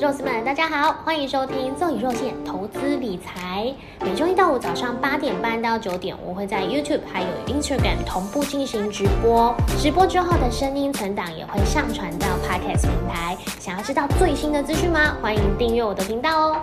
[0.00, 3.72] 肉丝们，大家好，欢迎收听赠与肉馅投资理财。
[4.00, 9.54] 每周一到五早上八点半到九点，我会在 YouTube 还有 Instagram 同步进行直播。
[9.78, 13.36] 直播之后的声音存档也会上传到 Podcast 平台。
[13.60, 15.16] 想要知道最新的资讯吗？
[15.22, 16.60] 欢迎订阅我的频道哦。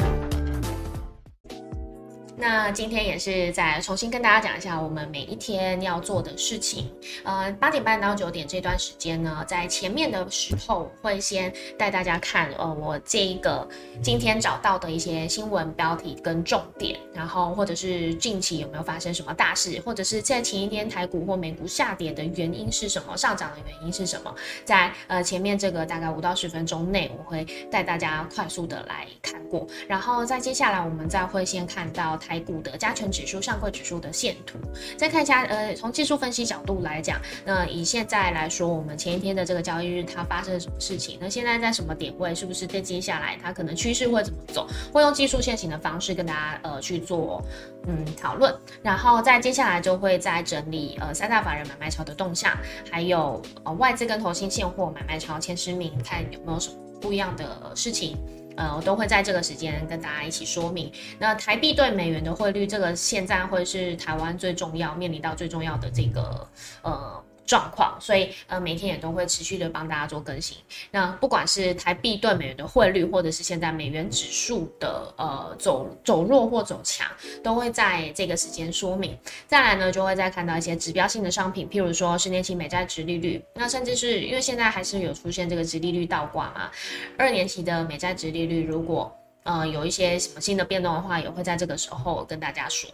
[2.42, 6.92] 那今天也是再重新跟大家讲一下我们每一天要做的事情。
[7.24, 13.68] 呃，八点半到九点这段时间呢，在前面的时候会先带大家看，呃，我这一个
[14.02, 24.34] 今天找到的一些新闻标题跟重点，然后或者是近期有没有发生什么大事，或者是在前一天台股或美股下跌的原因是什么，上涨的原因是什么，
[24.66, 32.31] 在呃前面这个大概五到十分钟内，我会带大家快速的来看过，然后在接下来我们再会先看到台。
[32.32, 34.58] 台股的加权指数、上柜指数的线图，
[34.96, 41.18] 再看一下，呃，从技术分析角度来讲，那以现在来说，我们前一天的这个交易日它发生了什么事情？
[41.20, 42.34] 那现在在什么点位？
[42.34, 44.66] 是不是在接下来它可能趋势会怎么走？
[44.94, 47.44] 会用技术线型的方式跟大家呃去做
[47.86, 52.58] 嗯讨论，然后在接下来就会再整理呃三大法人买卖潮的动向，
[52.90, 58.18] 还有呃外资跟投信现货买卖潮前十名，看有没有什么不一样的事情。
[58.56, 60.92] 呃，我都会在这个时间跟大家一起说明。
[61.20, 66.48] 那台币对美元的汇率，这个现在会是台湾最重要面临到最重要的这个
[66.82, 67.24] 呃。
[67.46, 70.58] 状况，所以呃每天也都会持续的帮大家做更新。
[70.90, 77.08] 那不管是台币对美元的汇率，或者是现在美元指数的呃走走弱或走强，
[77.44, 79.18] 都会在这个时间说明。
[79.48, 86.72] 再来呢，就会再看到一些指标性的商品，譬如说十年期美债值利率，那甚至是因为现在还是有出现这个值利率倒挂嘛，
[87.18, 92.90] 二年期的美债值利率如果呃有一些什么新的变动的话，也会在这个时候跟大家说。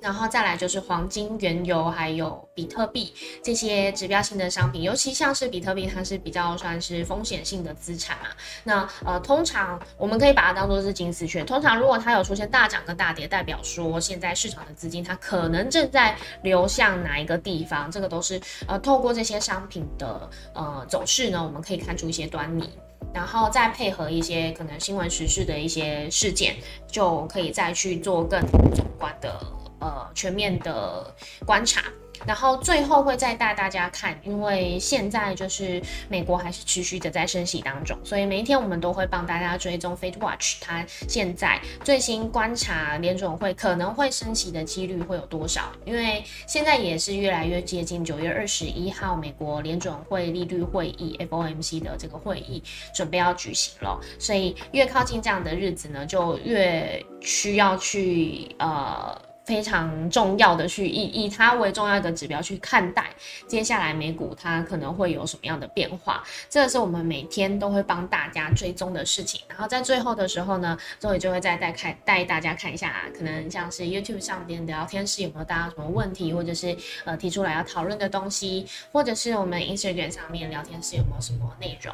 [0.00, 3.12] 然后再来就是黄金、原油，还有比特币
[3.42, 8.28] 这些指标性的商品，尤其像是比特币，它是比较算是风险性的资产嘛。
[8.64, 11.44] 那呃，通常我们可以把它当做是金丝雀。
[11.44, 22.70] 通常如果它有出现大涨跟大跌，代表说现在市场的资金它可能正在流向哪一个地方，这个都是呃透过这些商品的呃走势呢，我们可以看出一些端倪。
[23.12, 26.54] 然后再配合一些可能新闻时事的一些事件，
[26.86, 28.40] 就可以再去做更
[28.74, 29.34] 总观的。
[29.80, 31.14] 呃，全面的
[31.46, 31.82] 观察，
[32.26, 45.72] 然后最后会再带大家看，因为现在就是美国还是持续的在升息当中，所以每一天我们都会帮大家追踪 Fed Watch，它现在最新观察联总会可能会升息的几率会有多少？
[45.86, 52.62] 因为现在也是越来越接近九月二十一号美国联总会利率会议 FOMC 的这个会议
[52.94, 59.29] 准备要举行了，所以越靠近这样的日子呢，就越需要去呃。
[59.50, 63.06] 非常重要的去以以它为重要的指标去看待
[63.48, 69.40] 接下来美股它可能会有什么样的变化，这个是我们每天都会帮大家追踪的事情。
[69.48, 81.92] 然后在最后的时候呢，周伟就会再带看带大家看一下，可能像是 YouTube 上边的聊天室有没有大家什么问题，或者是呃提出来要讨论的东西，或者是我们 Instagram 上面聊天室有没有什么内容，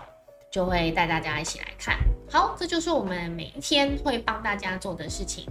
[0.50, 1.96] 就会带大家一起来看。
[2.30, 5.46] 好，这就是我们每一天会帮大家做的事情。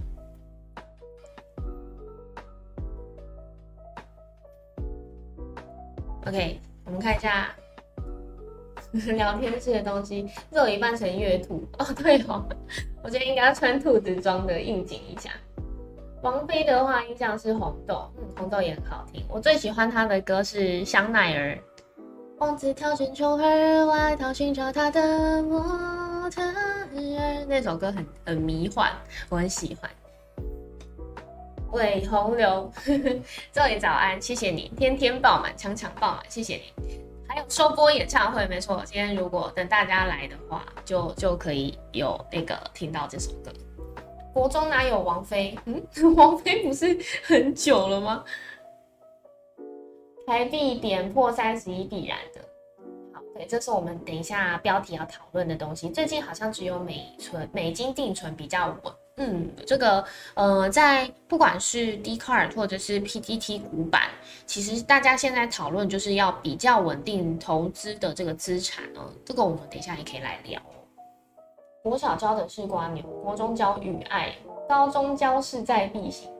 [6.26, 7.48] OK，我们看一下
[9.14, 12.44] 聊天室的东西，这有一半成月兔哦，对哦，
[13.02, 15.30] 我觉得应该要穿兔子装的应景一下。
[16.22, 19.24] 王菲的话，印象是红豆，嗯，红豆也很好听。
[19.28, 21.58] 我最喜欢她的歌是香奈儿。
[22.38, 28.90] 王子跳进秋儿外套，寻找他的模特儿，那首歌很很迷幻，
[29.30, 29.88] 我很喜欢。
[31.72, 32.70] 尾洪流，
[33.52, 37.00] 这里早安，谢谢你，天天爆满，场场爆满，谢谢你。
[37.28, 43.52] 还有收播演唱会，没错，今天如果等大家来的话，就就可以有那个听到这首歌。
[44.32, 45.58] 国中哪有王菲？
[45.64, 45.82] 嗯，
[46.16, 48.24] 王菲不是很久了吗？
[50.26, 52.40] 台币点破三十一必然的。
[53.12, 55.88] 好，对，这是我们等一下标题要讨论的东西。
[55.88, 58.92] 最近好像只有美存美金定存比较稳。
[59.18, 60.04] 嗯，这个
[60.34, 64.10] 呃，在不管是 D card 或者是 PTT 股板，
[64.44, 69.00] 其实大家现在讨论就是要比较稳定投资的这个资产呢。
[69.24, 70.60] 这个我们等一下也可以来聊。
[71.82, 74.34] 国小教的是瓜牛，国中教语爱，
[74.68, 76.30] 高中教势在必行。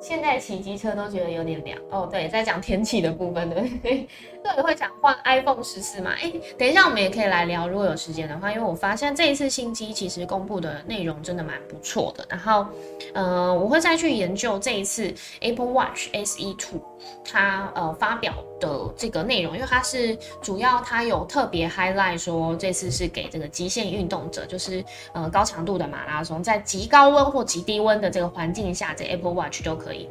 [0.00, 2.08] 现在骑机车都觉得有点凉哦。
[2.10, 3.50] 对，在讲天气的部分，
[3.82, 4.08] 对
[4.44, 4.62] 对？
[4.62, 6.12] 会想换 iPhone 十四嘛？
[6.20, 12.24] 哎，等一下我们也可以来聊，如果有时间的话，因为我发现这一次新机其实公布的内容真的蛮不错的。
[12.28, 12.66] 然后，
[13.14, 16.80] 呃，我会再去研究这一次 Apple Watch SE Two
[17.24, 30.08] 它呃发表的这个内容，因为它是主要它有特别 highlight 说这次是给这个极限运动者，就是呃高强度的马拉松，在极高温或极低温的这个环境下，这 Apple Watch 就可以。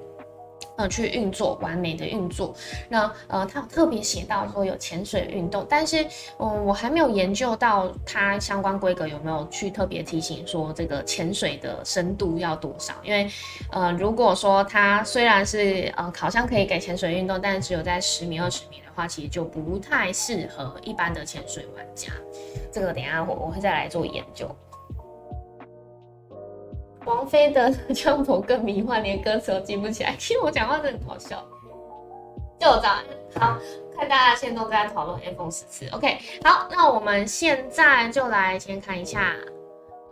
[0.76, 2.54] 呃，去运作完美的运作。
[2.90, 6.06] 那呃，他有特别写到说有潜水运动，但是
[6.40, 12.94] 嗯，我还没有研究到它相关规格有没有去特别提醒说这个潜水的深度要多少。
[13.04, 13.30] 因为
[13.72, 22.12] 呃，如果说它虽然是呃，好像可以给潜水运动，但是只有在十米、二十米的话，其实就不太适合一般的潜水玩家。
[22.72, 24.50] 这个等下我我会再来做研究。
[27.06, 30.16] 王菲的 《唱否》更迷幻，连歌词都记不起来。
[30.18, 31.44] 其实我讲话真的很好笑。
[32.60, 32.98] 就这样，
[33.36, 33.58] 好
[33.98, 35.86] 看大家现在都在讨论 iPhone 十四。
[35.90, 39.34] OK，好，那我们现在就来先看一下，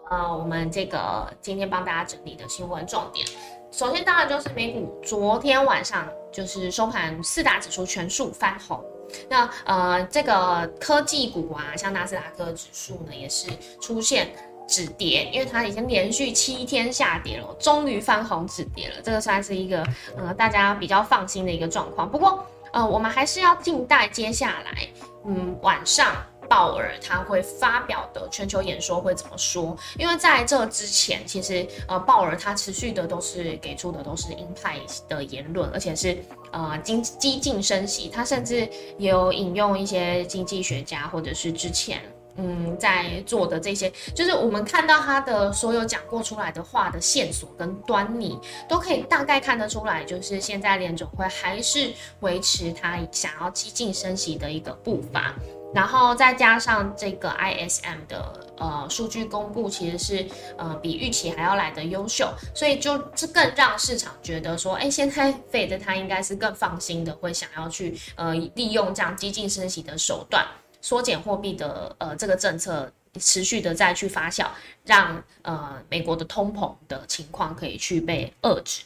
[0.09, 3.25] 呃，我们这个今天帮大家整理的新闻重点。
[3.71, 8.83] 首先，当然就是美股昨天晚上就是收盘，四大指数全数翻红。
[9.29, 13.49] 那呃，这个科技股啊，像纳斯达克指数呢，也是
[13.79, 14.29] 出现。
[14.71, 19.85] 止跌，因为它已经连续七天下跌了，终于翻红止跌了，这个算是一个
[20.17, 22.09] 呃大家比较放心的一个状况。
[22.09, 22.41] 不过
[22.71, 24.87] 呃，我们还是要静待接下来，
[25.25, 26.15] 嗯，晚上
[26.47, 29.75] 鲍尔他会发表的全球演说会怎么说？
[29.97, 34.79] 因为在这之前，其实呃鲍尔他持续的都是给出的都是鹰派
[35.09, 36.17] 的言论，而且是
[36.53, 42.01] 呃经激进升息，他甚至也有引用一些经济学家或者是之前。
[42.43, 55.35] 嗯，在做的这些，就是我们看到他的所有讲过出来的话的线索跟端倪，都可以大概看得出来，就是现在联总会还是维持他想要激进升息的一个步伐，
[55.71, 60.25] 然后再加上这个 ISM 的呃数据公布，其实是
[60.57, 70.43] 呃比预期还要来的优秀，所以就这更让市场觉得说，哎，现在 Fed 他应该是更放心的，会想要去呃利用这样激进升息的手段。
[70.81, 74.47] 缩减货币的呃这个政策持续的再去发酵，
[74.83, 78.83] 让呃美国的通膨的情况可以去被遏制，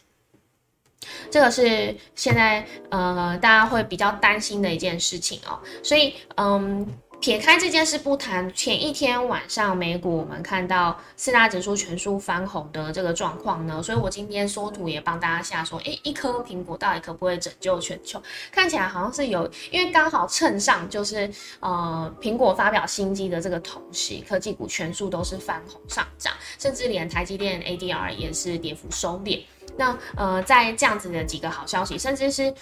[1.31, 6.85] 这个是现在呃大家会比较担心的一件事情哦，所以嗯。
[7.25, 18.21] 撇开这件事不谈，前一天晚上美股我们看到四大指数全数翻红的这个状况呢，所以我今天缩图也帮大家下说，诶，一颗苹果到底可不可以拯救全球？
[18.51, 21.27] 看起来好像是有，因为刚好趁上就是
[21.61, 29.41] 呃苹果发表新机的这个同时，科技股全数都是翻红上涨，甚至连台积电 ADR 也是跌幅收敛。
[29.77, 32.53] 那呃在这样子的几个好消息，甚至是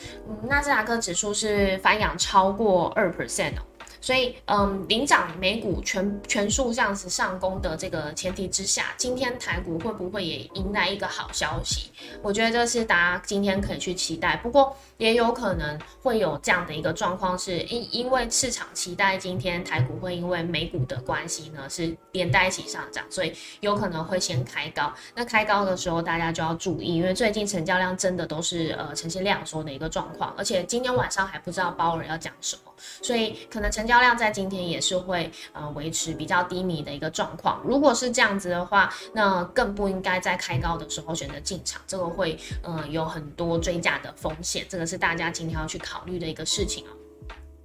[0.48, 3.62] 纳斯达克指数是翻扬超过二 percent 哦。
[4.04, 11.90] 所以，嗯，领涨美股全全数这样子上攻的这个前提之下，今天台股会不会也迎来一个好消息？
[12.22, 14.36] 我觉得这是大家今天可以去期待。
[14.36, 24.94] 不过，也有可能会有这样的一个状况，是因因为市场期待今天台股会因为美股的关系呢，是连带一起上涨，所以有可能会先开高。
[25.16, 32.62] 那开高的时候，大家就要注意，因为最近成交量真的都是呃呈现量缩的一个状况，而且今天晚上还不知道鲍尔要讲什么。
[33.02, 37.62] 所以可能成交量在今天也是会呃维持比较低迷的一个状况。
[37.64, 46.92] 如果是这样子的话，那更不应该在开高的时候选择进场，这个会呃有很多追价的风险，这个是大家今天要去考虑的一个事情啊。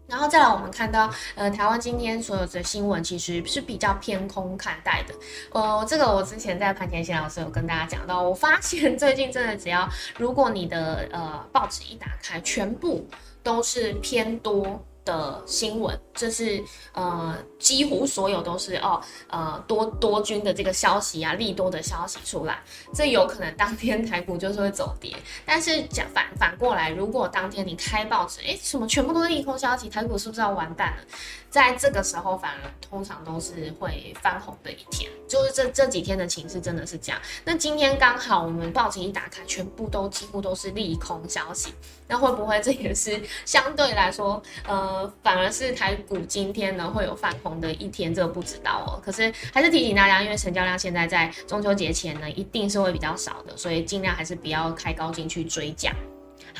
[0.06, 5.14] 然后再来，我们看到呃台湾今天所有的新闻其实是比较偏空看待的。
[5.52, 13.06] 呃，这个我之前在盘前谢老师有跟大家讲到，我发现 最近真的只要如果你的呃报纸一打开，全部
[13.42, 14.82] 都是偏多。
[15.04, 22.60] 的新闻，这是呃几乎所有都是哦呃多多军的这个消息啊，利多的消息出来，
[22.92, 25.16] 这有可能当天台股就是会走跌。
[25.46, 31.04] 但是讲反反过来，如果当天你开报纸，哎，什么全部都是利空消息，台股是不是要完蛋了？
[31.50, 37.18] 在这个时候，反而通常都是会翻红的一天，就是这这几天的情势真的是这样。
[37.42, 41.72] 那今天刚好我们报纸一打开，全部都几乎都是利空消息，
[42.06, 48.14] 那会不会这也是相对来说，呃，反而是台股今天呢会有翻红的一天？
[48.14, 49.00] 这个不知道哦。
[49.04, 55.92] 可是还是提醒大家，因为成交量现在在中秋节前呢，一定是会比较少的，所以尽量还是不要开高进去追价。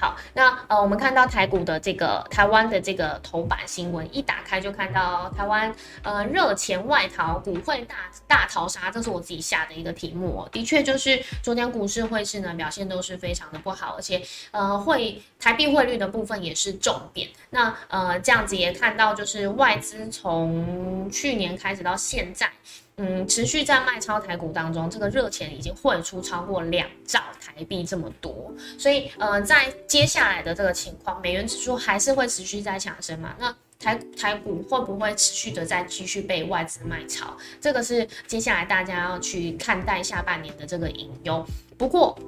[0.00, 7.97] 好，那呃，我们看到台股的这个台湾的这个头版新闻，一打开就看到台湾呃热钱外逃，股会大
[8.28, 10.49] 大逃杀，这是我自己下的一个题目哦。
[10.52, 17.28] 的确，就是昨天股市汇市呢表现都是非常的不好，而且呃汇台币汇率的部分也是重点。
[17.50, 22.49] 那呃这样子也看到，就是外资从去年开始到现在。
[22.99, 33.35] 嗯，持续在卖超台股当中，这个热钱已经汇出超过两兆台币这么多，所以呃，在接下来的这个情况，美元指数还是会持续在强升嘛？
[33.38, 37.37] 那台台股会不会持续的再继续被外资卖超？
[37.61, 41.47] 这个是接下来大家要去看待下半年的这个隐忧。
[41.76, 42.19] 不过。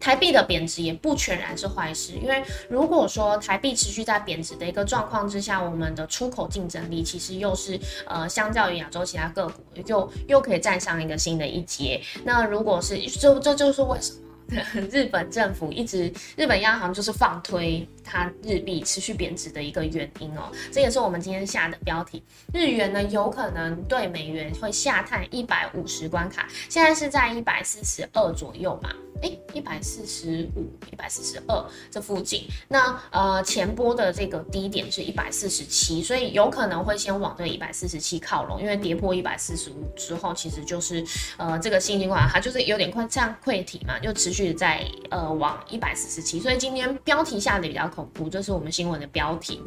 [0.00, 12.00] 台币的贬值也不全然是坏事，因为如果说台币持续在贬值的一个状况之下，我们的出口竞争力其实又是呃，相较于亚洲其他个股，又又可以站上一个新的一阶。
[12.24, 14.18] 那如果是这这就是为什么？
[14.90, 22.22] 日本政府一直，日本央行就是放推它日币持续贬值的一个原因哦，这也是我们今天下的标题。
[22.54, 28.88] 日元呢有可能对美元会下探一百五十关卡，现在是在一百四十二左右嘛？
[29.22, 32.46] 哎，一百四十五、一百四十二这附近。
[32.66, 41.04] 那呃前波的这个低点是一百四十七，所以有可能会先往这一百四十七靠拢，因为跌破一百四十五之后，其实就是
[41.36, 44.48] 呃这个新情况它就是有点快像溃体嘛，就持续。
[44.58, 49.60] 在呃往一百四十七，所以今天标题下的比较恐怖，这是我们新闻的标题，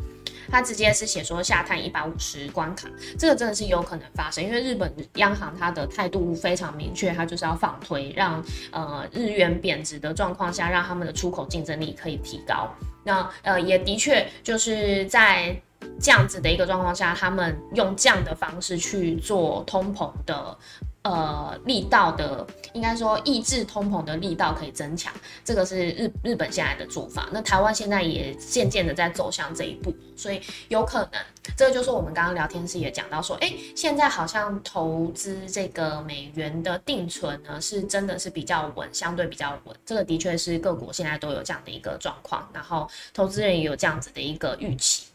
[0.49, 12.69] 它直接是写说下探一百五十关卡，这个真的是有可能发生，因为日本央行它的态度非常明确，它就是要放推，让呃日元贬值的状况下，让他们的出口竞争力可以提高。
[13.03, 15.55] 那呃也的确就是在
[15.99, 20.57] 这样子的一个状况下，他们用这样的方式去做通膨的。
[21.03, 25.11] 呃，力道的应该说抑制通膨的力道可以增强，
[25.43, 27.27] 这个是日日本现在的做法。
[27.31, 31.19] 那台湾现在也渐渐的在走向这一步，所以有可能，
[31.57, 39.75] 这个就是我们刚刚聊天时也讲到说，哎，现在好像投资这个美元的定存呢，是真的是比较稳，相对比较稳。
[39.85, 45.05] 这个的确是各国现在都有这样的一个状况，然后投资人也有这样子的一个预期。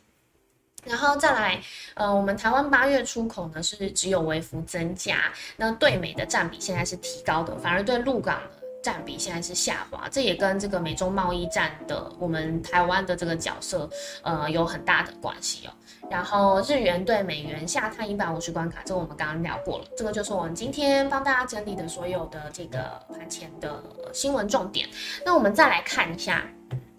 [0.84, 1.60] 然后再来，
[1.94, 13.90] 呃，我们台湾八月出口呢是只有微幅增加，那对美的占比现在是提高的，反而对陆港的占比现在是下滑，这也跟这个美中贸易战的我们台湾的这个角色，
[14.22, 15.72] 呃，有很大的关系哦。
[16.08, 24.88] 然后日元对美元下探一百五十关卡，这个我们刚刚聊过了，这个就是我们今天帮大家整理的所有的这个盘前的新闻重点。
[25.24, 26.44] 那我们再来看一下。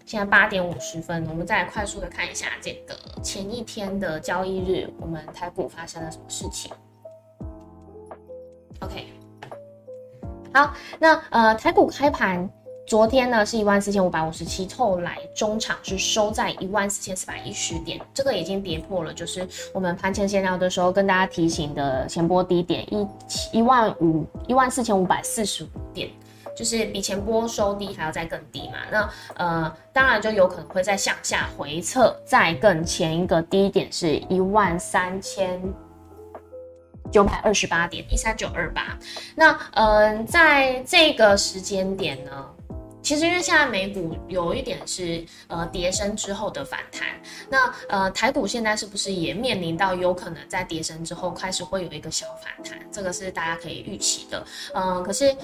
[0.04, 6.70] 现在八点五十分，我们再快速的看一下这个前一天的交易日，我们台股发生了什么事情
[8.80, 9.06] ？OK，
[10.58, 12.50] 好，那呃台股开盘
[12.84, 23.06] 昨天呢是一万四千五百五十七，后来中场是收在一万四千四百一十点，这个已经跌破了，就是我们盘前闲聊的时候跟大家提醒的前波低点一
[23.52, 26.10] 一万五一万四千五百四十五点。
[26.56, 28.78] 就是比前波收低还要再更低嘛？
[28.90, 35.62] 那呃，当然就有可能会再向下回撤，再更前一个低点是一万三千
[37.10, 38.98] 九百二十八点一三九二八。
[39.34, 42.46] 那嗯，在这个时间点呢，
[43.02, 47.08] 其实因为现在美股有一点是呃跌升之后的反弹，
[47.48, 52.78] 那呃台股现在是不是也面临到有可能在跌升之后开始会有一个小反弹？
[52.90, 54.46] 这个是大家可以预期的。
[54.74, 55.34] 嗯，可是。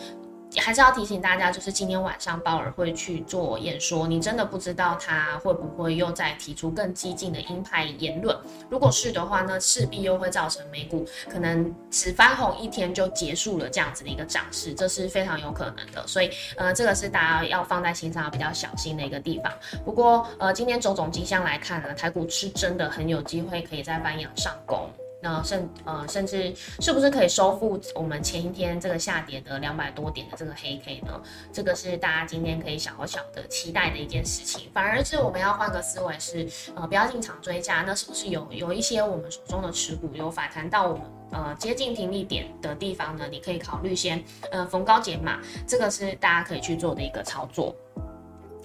[0.60, 8.36] 还是要提醒大家，就是今天晚上鲍尔会去做演说，你真的不知道他会不会又再提出更激进的鹰派言论。
[8.70, 16.06] 如果是的话呢，势必又会造成美股可能只翻红一天就结束了这样子的一个涨势，这是非常有可能的。
[16.06, 19.52] 所以，呃，这个是大家要放在心上比较小心的一个地方。
[19.84, 24.88] 不过，呃，今天种种迹象来看呢，台股是真的很有机会可以再翻阳上攻。
[25.24, 31.18] 那甚呃，甚至是不是可以收复我们前一天这个下跌的两百多点的这个黑 K 呢？
[31.50, 34.70] 这个是大家今天可以小小的期待的一件事情。
[34.74, 43.26] 反而是我们要换个思维，是呃不要进场追加，那是不是有有一些我们手中的持股有反弹到我们呃接近停利点的地方呢？
[43.30, 47.74] 你可以考虑先呃逢高减码，这个是大家可以去做的一个操作。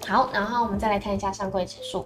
[0.06, 2.06] 好，然后我们再来看一下上柜指数。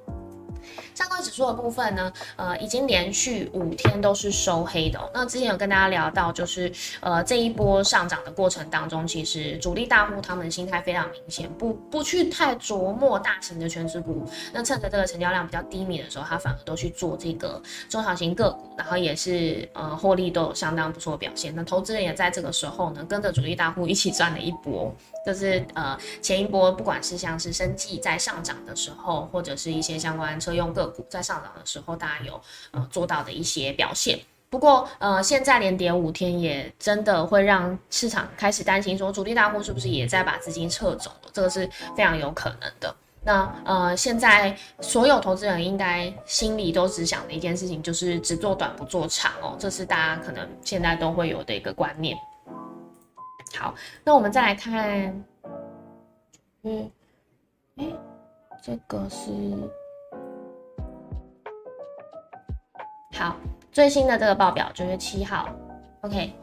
[0.96, 5.00] 上柜指数的部分呢，呃，已经连续五天都是收黑的。
[5.14, 14.26] 那之前有跟大家聊到，就是呃这一波上涨的过程当中，其实主力大户他们心态非常明显，不不去太琢磨大型的全值股。
[14.54, 21.54] 那趁着这个成交量比较低迷的时候，他反而都去做这个中小型个股，然后也是呃获利都有相当不错的表现。
[21.56, 24.94] 那投资人也在这个时候呢，跟着主力大户一起赚了一波。
[25.26, 32.40] 就是呃前一波不管是像是生计在上涨的时候，或者是一些相关车用个股在上涨的时候，大家有
[32.72, 34.20] 呃做到的一些表现。
[34.50, 41.30] 不过呃现在连跌五天，也真的会让市场开始担心，说主力大户是不是也在把资金撤走了？
[41.34, 41.68] 这个是
[41.98, 42.96] 非常有可能的。
[43.26, 52.16] 那呃现在所有投资人应该心里都只想的一件事情，就是只做短不做长哦，这是大家可能现在都会有的一个观念。
[53.56, 55.26] 好，那我们再来看，
[56.64, 56.92] 嗯，
[57.78, 57.86] 哎，
[58.62, 59.32] 这个是
[63.14, 63.36] 好
[63.72, 65.48] 最新的这个报表，九月七号
[66.02, 66.34] ，OK，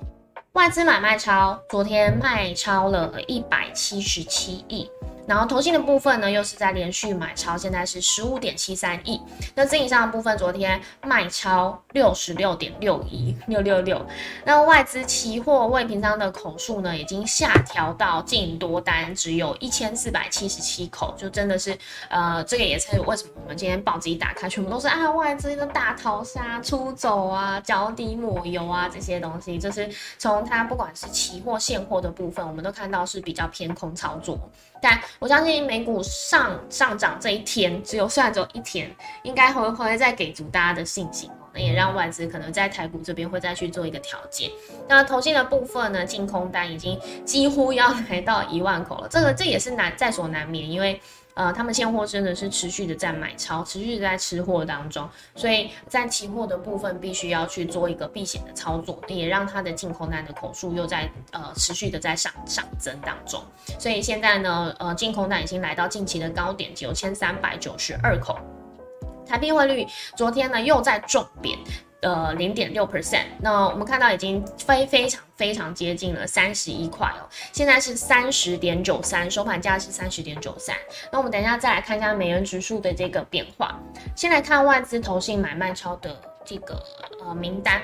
[0.53, 4.89] 外资买卖超，昨天卖超了一百七十七亿。
[5.27, 9.21] 然后投信的部分呢，又是在连续买超，现在是十五点七三亿。
[9.55, 14.05] 那自营商的部分，昨天卖超六十六点六一六六六。
[14.45, 21.77] 那外资期货未平仓的口数呢，已经下调到净多单只有一千四百七十七口，就真的是，
[22.09, 34.39] 呃，这个也是为什么我们今天报纸一打开，全部都是啊外资的大逃杀、出走啊、脚底抹油啊这些东西，就是从它不管是期货、现货的部分，我们都看到是比较偏空操作，
[34.83, 35.01] 但。
[35.19, 38.91] 我相信美股上上涨这一天，只有虽然只有一天，
[39.23, 41.47] 应该会会再给足大家的信心哦。
[41.53, 44.51] 那也让外资可能在台股这边会再去做一个调节。
[44.89, 51.01] 那投信的部分呢，净空单已经几乎要来到一万口了，这个这也是难在所难免，因为。
[51.41, 63.43] 呃，他们现货真的是持续的在买超，持续的在吃货当中，所以在期货的部分必须要去做一个避险的操作，也让它的净空单的口数又在呃持续的在上上增当中。
[63.79, 68.39] 所以现在呢，呃，净空单已经来到近期的高点九千三百九十二口，
[69.27, 71.59] 台币汇率昨天呢又在重贬。
[72.02, 80.75] 呃，零点六 percent，那我们看到已经非非常非常接近了三十一块哦，现在是三十点九三，收盘价是三十点九三。
[81.12, 83.78] 那我们等一下再来看一下美元指数的这个变化。
[84.16, 86.83] 先来看外资投信买卖超的这个
[87.23, 87.83] 呃名单。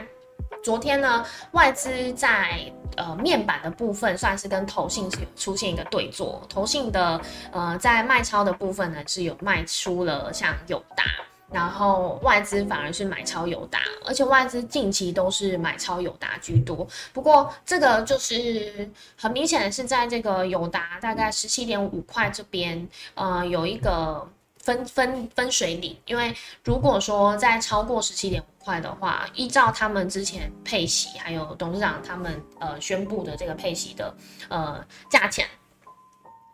[0.64, 2.58] 昨天呢，外资在
[2.96, 7.20] 呃面板的部分算是跟投信是出现一个对坐，投信的
[7.52, 11.04] 呃在卖超的部分呢是有卖出了像友达。
[11.52, 16.86] 然后外资反而是买超友达，而且外资近期都是买超友达居多。
[17.12, 25.96] 不过这个就是很明显的是在这个友达大概十七点五块这边，呃，有一个分分分水岭。
[26.06, 26.34] 因为
[26.64, 34.12] 如果说在超过十七点五块的话，依照他们之前配息还有董事长他们呃宣布的这个配息的
[34.48, 35.46] 呃价钱。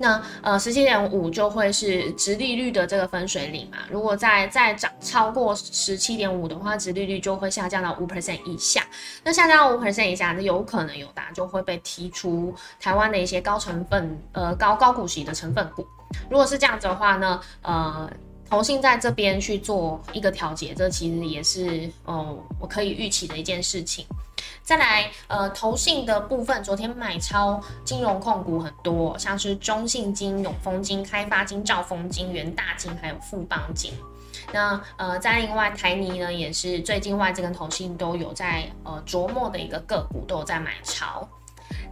[0.02, 8.84] 那呃十七点五就会是直利率的这个分水岭嘛，如果再再涨超过十七点五的话，直利率就会下降到五 percent 以下。
[9.22, 15.86] 那下降到五 percent 以下，那有可能有达就会被踢出台湾的一些高成分呃高高股息的成分股。
[16.28, 18.10] 如果是这样子的话呢，呃，
[18.52, 24.04] 同信在这边去做一个调节，这其实也是哦我可以预期的一件事情。
[24.62, 33.90] 再来，呃，投信的部分，昨天买超金融控股很多，像是中信金、永丰金、开发金、兆丰金、元大金，还有富邦金。
[34.52, 41.26] 那呃，在另外台泥呢，也是最近外资跟投信都有在呃琢磨的一个个股，都有在买超。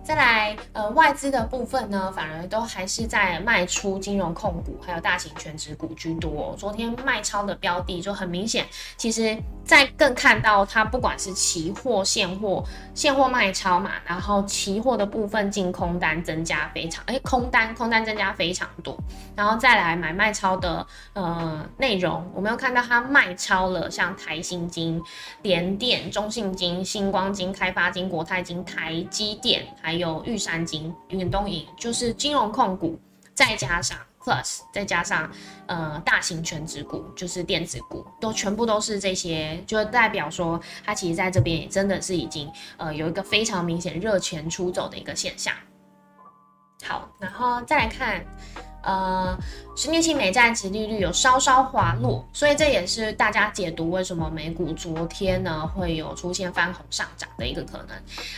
[0.03, 6.55] 再来，呃，外资的部分呢，反而都还是在卖出金融控股，还有大型全职股居多。
[6.59, 9.39] 昨天卖超的标的就很明显，其实
[9.71, 18.99] 再更看到它不管是期货、现货、现货卖超嘛，然后期货的部分净空单增加非常，哎，空单空单增加非常多，
[19.37, 25.01] 然后再来买卖超的呃内容，我们又看到它卖超了，像台新金、
[25.43, 32.99] 联电、中信金、星光金、开发金、国泰金、台积电，还有玉山金、远东银，就是金融控股，
[33.35, 35.31] 再加上 Plus，再加上
[35.67, 45.55] 呃大型全值股，就是电子股，都全部都是这些，就代表说它其实在这边也真的是已经呃有一个非常明显热钱出走的一个现象。
[46.83, 48.25] 好，然后再来看
[48.83, 49.39] 呃，
[49.77, 57.89] 十年期美债值利率有稍稍滑落，所以这也是大家解读为什么美股昨天呢会有出现翻红上涨的一个可能，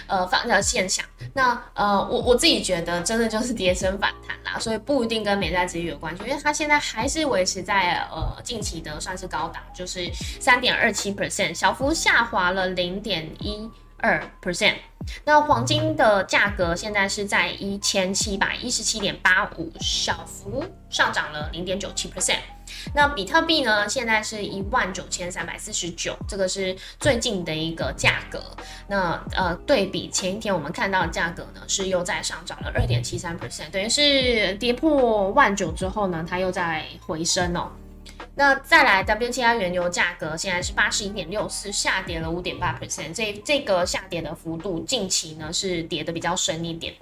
[0.08, 1.04] 呃，反的现象。
[1.32, 13.70] 那呃，我我自己觉得真的就是跌升反弹啦，所以不一定跟美债值率有关系，因为它现在还是维持在呃近期的算是高档，就是三点二七 percent，小幅下滑了零点一。
[14.04, 14.74] 二 percent，
[15.24, 22.38] 那黄金的价格现在是在一千七百一十七点八五，小幅上涨了零点九七 percent。
[22.94, 28.42] 那比特币呢，现在是一万九千三百四十九，这个是最近的一个价格。
[28.88, 37.70] 那呃，对比前一天我们看到的价格呢，是又在上涨了二点七三 percent，等于是跌破万九之后呢，它又在回升哦。
[38.34, 43.12] 那再来，WTI 原油价格现在是八十一点六四，下跌了五点八 percent。
[43.12, 46.94] 这这个下跌的幅度，近期呢是跌的比较深一点。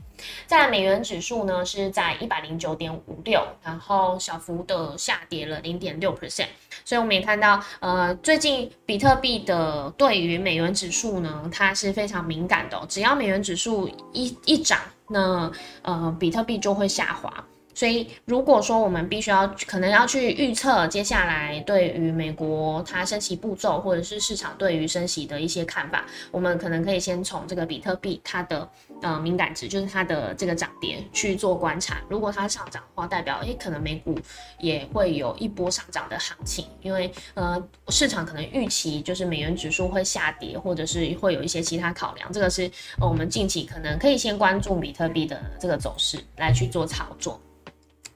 [0.46, 6.48] 再，美元指数呢是在一百零九点五六，然后小幅的下跌了零点六 percent。
[6.84, 12.78] 所以我们也看到，呃，最近比特币的对于美元指数呢，它是非常敏感的。
[12.88, 14.78] 只要美元指数一一涨，
[15.08, 15.50] 那
[15.82, 17.32] 呃，比特币就会下滑。
[17.74, 28.68] 所以，如果说我们必须要可能要去预测接下来对于美国它升息步骤，或者是市场对于升息的一些看法，我们可能可以先从这个比特币它的
[29.02, 31.98] 呃敏感值，就是它的这个涨跌去做观察。
[32.08, 34.18] 如果它上涨的话，代表诶可能美股
[34.58, 42.30] 也会有一波上涨的行情，因为呃市场可能预期就是美元指数会下跌，或者是会有一些其他考量。
[42.32, 47.40] 这个是我们近期可能可以先关注比特币的这个走势来去做操作。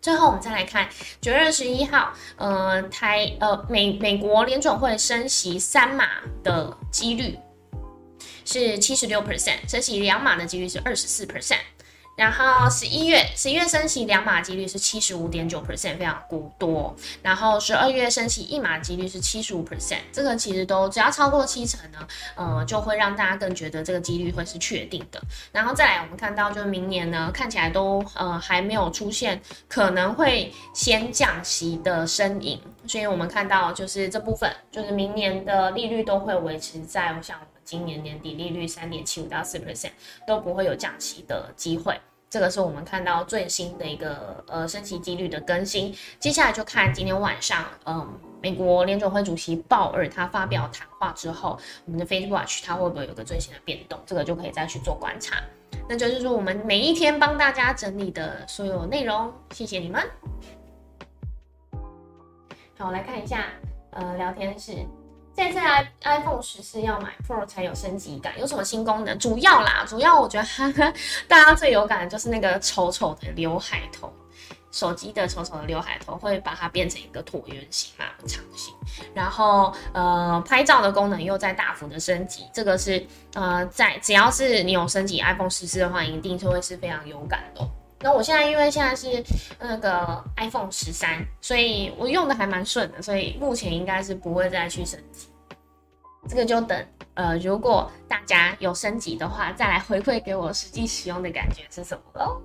[0.05, 0.87] 最后，我们再来看
[1.19, 6.07] 九月二十一号，呃，台呃美美国联准会升息三码
[6.43, 7.39] 的几率
[8.45, 11.57] 是七十六 percent，升息两码的几率是二十四 percent。
[12.17, 16.23] 然后十一月，十一月升息两码几率是七十五点九 percent，非常
[16.59, 16.95] 多。
[17.23, 21.99] 然后十二月升息一码几率是七十五 percent，这个其实都只要超过七成呢，
[22.37, 25.21] 呃，就会让大家更觉得这个几率会是确定的。
[25.51, 37.37] 然后再来，我们看到就是明年呢，看起来都呃还没有出现可能会先降息的身影，所以我们看到就是这部分，就是明年的利率都会维持在我想。
[37.65, 39.93] 今年年底利率三点七五到四 percent
[40.27, 41.99] 都不会有降息的机会，
[42.29, 45.95] 这个是我们看到最新的一个呃升息几率的更新。
[46.19, 53.99] 接下来就看今天晚上，嗯，美国联总会主席鲍尔他发表谈话之后，我们的 Facebook Watch 它会不会有个最新的变动？
[54.05, 55.43] 这个就可以再去做观察。
[55.89, 60.03] 那就是说我们每一天帮大家整理的所有内容，谢谢你们。
[62.79, 63.47] 好，来看一下，
[63.91, 64.73] 呃，聊天室。
[65.37, 69.19] 这次 i iPhone 十四要买 Pro 才有升级感，有什么新功能？
[69.19, 70.47] 主要啦，主要我觉得
[71.27, 74.13] 大家最有感的就是那个丑丑的刘海头，
[74.71, 78.73] 手机的丑丑的刘海头会把它变成一个椭圆形嘛，长形。
[79.13, 87.69] 然后呃，拍照的功能又在大幅的升级，这个是呃，在只要是你有升级 iPhone 十四的话，一定是会是非常有感的。
[88.05, 89.25] 那我现在因为现在是
[89.59, 95.27] 那个 iPhone 十三，所以我用的还蛮顺的，所以目前应该是不会再去升级。
[96.29, 102.39] 这个就等呃，如果大家有升级的话，再来回馈给我实际使用的感觉是什么喽。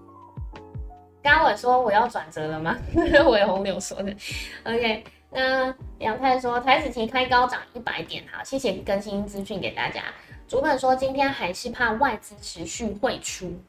[1.22, 2.78] 刚刚我说我要转折了吗？
[2.96, 4.16] 伟红柳说的。
[4.64, 10.04] OK，那杨太说台子期开高涨一百点，好，谢谢更新资讯给大家。
[10.48, 13.62] 主本说今天还是怕外资持续汇出。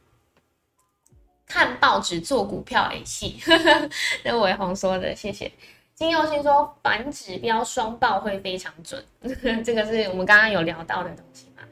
[1.50, 3.36] 看报纸做股票哎，戏，
[4.22, 5.50] 这伟宏说的，谢谢。
[5.96, 9.04] 金佑星说反指标双报会非常准，
[9.64, 11.64] 这个是我们刚刚有聊到的东西嘛？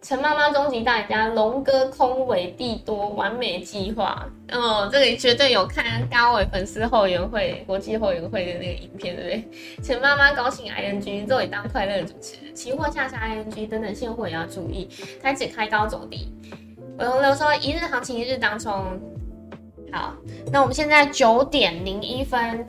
[0.00, 9.82] 陈妈妈终极大家，龙哥空尾地多完美计划，哦，这个绝对有看高伟粉丝后援会国际后援会的那个影片，对不对？
[9.82, 14.88] 陈妈妈高兴 ing 做一当快乐主持人，期货下杀 ing 等等现货也要注意，
[15.20, 16.32] 开始开高走低。
[16.98, 18.72] 伟洪流说一日行情一日当冲，
[19.92, 20.14] 好，
[20.50, 22.66] 那我们现在九点零一分，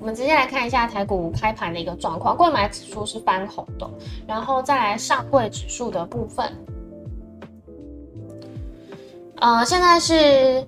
[0.00, 3.88] 我们直接来看一下台股开盘的一个状况，购买指数是翻红的，
[4.26, 6.50] 然后再来上柜指数的部分，
[9.36, 10.66] 呃，现在是。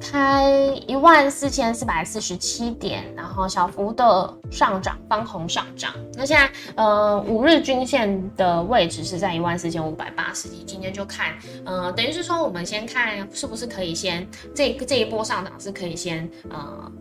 [0.00, 0.50] 开
[0.86, 5.92] 一万四千四百四十七点，然后小幅的上涨，翻红上涨。
[6.14, 16.92] 那现在呃五日均线的位置是在一万四千五百八十几，今天就看呃等于是说我们先看是不是可以先这这一波上涨是可以先呃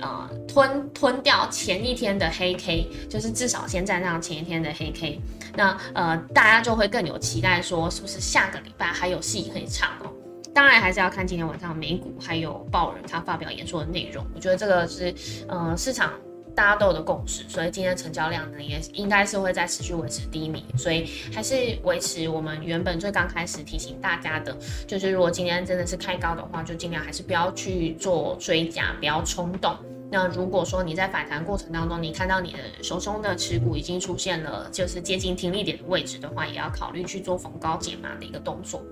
[0.00, 5.20] 呃吞吞掉前一天的黑 K，就是至少先站上前一天的黑 K。
[5.56, 10.12] 那呃大家就会更有期待说是不是下个礼拜还有戏可以唱哦。
[10.54, 14.24] 当然还是要看今天晚上美股还有鲍人他发表演说的内容。
[14.34, 15.14] 我觉得这个是，
[15.48, 16.12] 呃，市场
[16.56, 24.56] 大家都有的共识，所以今天成交量呢也应该是会在持续维持低迷，所以还是维持我们原本最刚开始提醒大家的，
[24.88, 29.76] 就是如果今天真的是开高的话，就尽量还是不要去做追加，不要冲动。
[30.10, 38.82] 那如果说你在反弹过程当中，你看到你的手中的持股已经出现了就是接近停利点的位置的话，也要考虑去做逢高减码的一个动作。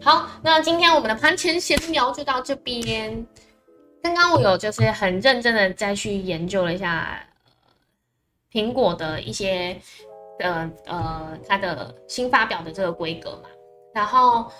[0.00, 3.26] 好，那今天我们的盘前闲聊就到这边。
[4.02, 7.20] 刚刚我有就是很认真的再去研究了一下
[8.52, 9.76] 苹果的一些
[10.38, 13.48] 呃呃它的新发表的这个规格嘛，
[13.94, 14.50] 然后。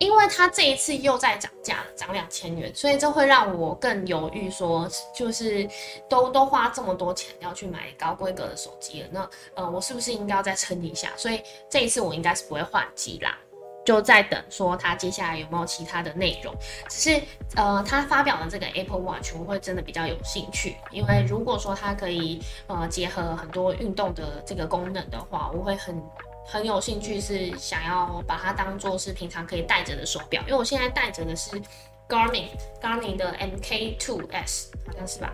[0.00, 5.66] 因为它这一次又在涨价，涨两千元，所以这会让我更犹豫，说就是
[6.10, 11.12] 都都花这么多钱要去买高规格的手机了，那呃我是不是应该要再撑一下？
[11.16, 13.38] 所以这一次我应该是不会换机啦，
[13.84, 16.54] 就在等说它接下来有没有其他的内容。
[16.88, 17.22] 只是
[17.56, 26.02] 呃它发表的这个 Apple Watch 我会真的比较有兴趣，因为如果说它可以呃结合很多运动的这个功能的话，我会很。
[26.46, 31.58] 很有兴趣，是想要把它当做是平常可以戴着的手表，因为我现在戴着的是
[32.06, 32.50] Garmin
[32.82, 35.32] Garmin 的 MK2S，好像是吧？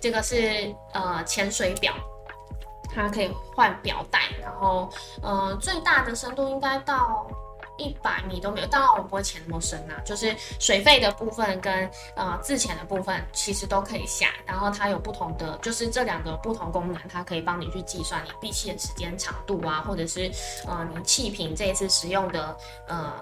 [0.00, 1.92] 这个是呃潜水表，
[2.94, 4.88] 它可以换表带，然后
[5.22, 7.26] 呃最大的深度应该到。
[7.76, 20.30] 一百米都没有，当然我不会潜那么深呐，就是水费的部分跟呃自潜的部分其实都可以下，然后它有不同的，就是这两个不同功能，它可以帮你去计算你闭气的时间长度啊，或者是
[20.66, 22.56] 呃你气瓶这一次使用的
[22.86, 23.12] 呃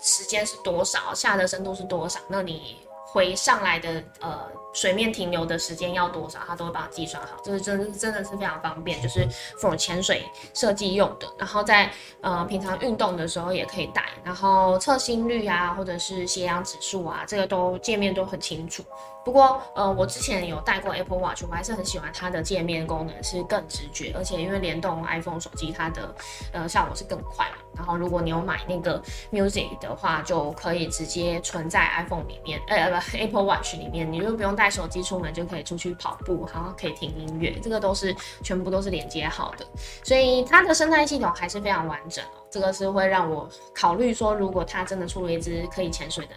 [0.00, 4.50] 时间是多少，下的深度是多少，那你回上来的呃。
[4.74, 9.26] 水面停留的时间要多少，它都会帮你计算好，这是真真的是非常方便，就是
[9.58, 11.26] for 潜水设计用的。
[11.38, 18.84] 然后在呃平常运动的时候也可以带，然后测心率啊，或者是血氧指数啊，这个都界面都很清楚。
[19.24, 26.14] 不过呃我之前有带过 Apple Watch，我还是很喜欢它的界面功能是更直觉，而且因为联动 iPhone 手机，它的
[26.52, 27.56] 呃效果是更快嘛。
[27.74, 34.63] 然后如果你有买那个 Music 的话，就可以直接存在 iPhone 里面，呃不 Apple Watch 里面，你就不用带。
[34.64, 39.66] 带手机出门就可以出去跑步，然后可以听音乐，这个都是全部都是连接好的，
[40.02, 42.40] 所以它的生态系统还是非常完整哦。
[42.50, 46.34] 这个是会让我考虑说，如果它真的出了一只可以潜水的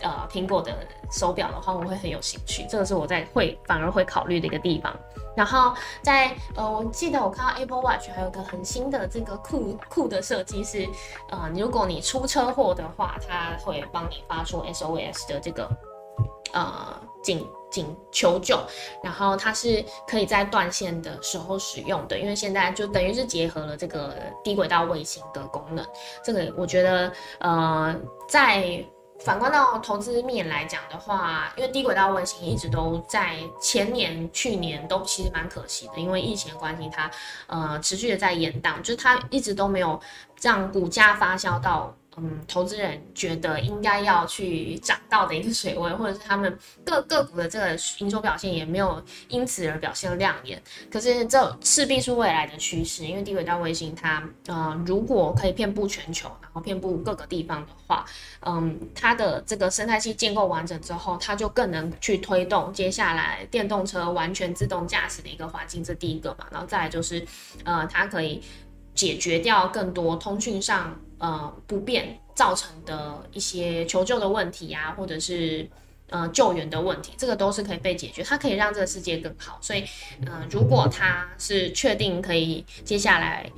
[0.00, 0.74] 呃苹果的
[1.12, 2.64] 手表的话，我会很有兴趣。
[2.66, 4.96] 这个是我在会反而会考虑的一个地方。
[5.36, 10.88] 然后在呃，我记得我看到 Apple Watch 还有个很新的这个酷酷的设计是，
[11.28, 15.68] 呃，如果你出车祸的话，它会帮你发出 SOS 的这个。
[16.52, 18.58] 呃，警警求救，
[19.02, 25.86] 然后它是可以在断线的时候使用的，因为现在就等于是结合了这个低轨道卫星的功能。
[26.24, 27.94] 这个我觉得，呃，
[28.28, 28.84] 在
[29.20, 37.10] 反观到投资面来讲的话，因为低轨道卫星一直都在前年、去年都其实蛮可惜的，因为疫情的关系，它
[37.46, 40.00] 呃持续的在延宕，就是它一直都没有
[40.40, 41.94] 让股价发酵到。
[42.22, 50.62] 嗯，投资人觉得应该要去涨到的一个水位，或者是他们各个股的这个营收表现也没有因此而表现亮眼。
[50.90, 58.04] 可是这势必是未来的趋势，因为低轨道卫星它，呃，如果可以遍布全球，然后遍布各个地方的话，
[58.40, 65.82] 嗯，它的这个生态系建构完整之后，它就更能去推动接下来电动车完全自动驾驶的一个环境。
[65.82, 67.26] 这第一个嘛，然后再来就是，
[67.64, 68.42] 呃，它可以
[68.94, 70.94] 解决掉更多通讯上。
[71.20, 75.68] 呃，不便造成的一些求救的问题啊，或者是
[76.08, 78.22] 呃救援的问题，这个都是可以被解决。
[78.22, 79.58] 它可以让这个世界更好。
[79.60, 79.84] 所以，
[80.24, 83.52] 呃，如果它是确定可以接下来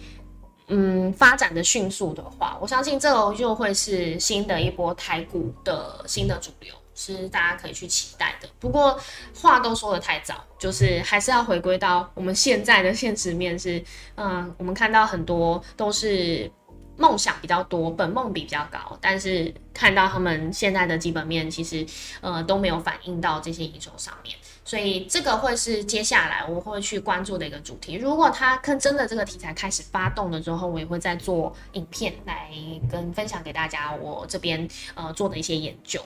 [0.66, 8.48] 嗯发展的迅速的话，我相信这个就会是新的一波台股的新的主流，是大家可以去期待的。
[8.58, 8.98] 不过
[9.40, 13.80] 话都说的太早，就是还是要回归到我们现在的现实面是，
[14.16, 16.50] 嗯，我们看到很多都是。
[17.02, 21.84] 梦想比较多，本梦比比较高，但是看到他们现在的基本面，其实
[22.20, 27.94] 呃都没有反映到这些营收上面，所以这个会是接下来我会去关注的一个主题。
[27.94, 32.50] 如果他跟真的这个题材开始发动了之后，我也会再做影片来
[32.88, 36.00] 跟分享给大家我这边呃做的一些研究。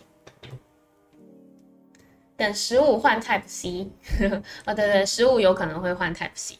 [2.38, 3.88] 等十五换 Type C，
[4.66, 6.58] 哦 对对，十五有可能会换 Type C，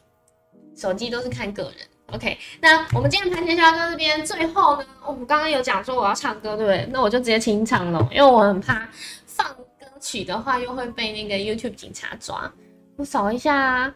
[0.75, 1.87] 手机都是看个人。
[2.13, 6.89] OK，那我们今天盘前销售这边最后呢，我们刚刚有讲说我要唱歌，对不对？
[6.93, 8.89] 那我就直接清唱了，因为我很怕
[9.27, 9.47] 放
[9.79, 12.51] 歌曲的话又会被那个 YouTube 警察抓。
[12.97, 13.93] 我扫一下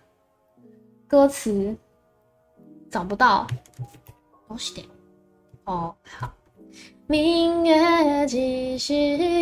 [1.07, 1.77] 歌词，
[2.91, 3.47] 找不到，
[4.49, 4.87] 东西点。
[5.65, 6.33] 哦，好，
[7.07, 8.93] 明月几时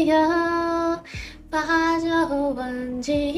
[0.05, 0.15] 有？
[1.51, 2.07] 把酒
[2.51, 3.38] 问青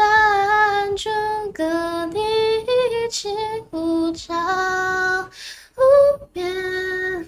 [0.00, 1.10] 转朱
[1.52, 2.16] 阁，里
[3.10, 3.28] 起
[3.70, 4.34] 舞照
[5.76, 5.82] 无
[6.32, 7.26] 边。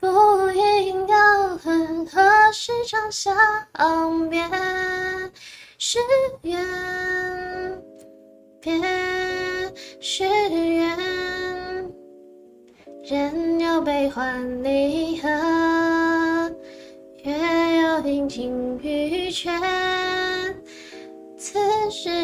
[0.00, 2.20] 不应有恨，何
[2.52, 3.36] 时长相
[4.28, 4.42] 别？
[5.78, 5.98] 是
[6.42, 7.82] 缘，
[8.60, 8.72] 别
[10.00, 10.98] 是缘。
[13.04, 15.28] 人有悲欢离合，
[17.22, 17.32] 月
[17.82, 19.50] 有阴晴圆缺。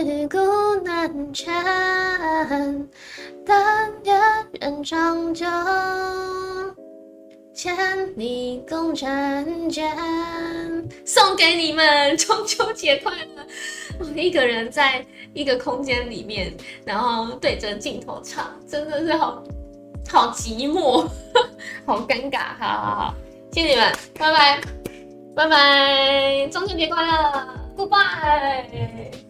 [0.02, 0.38] 此事古
[0.82, 1.52] 难全，
[3.44, 4.18] 但愿
[4.58, 5.44] 人长久。
[7.52, 7.76] 千
[8.16, 9.94] 里共婵娟，
[11.04, 13.46] 送给你们中秋节快乐！
[13.98, 16.50] 我一个人在一个空间里面，
[16.86, 19.44] 然后对着镜头唱，真的是好
[20.08, 21.06] 好寂寞，
[21.84, 22.58] 好尴尬。
[22.58, 23.14] 好好好，
[23.52, 24.60] 谢谢你们，拜拜，
[25.36, 29.29] 拜拜，中秋节快乐，Goodbye。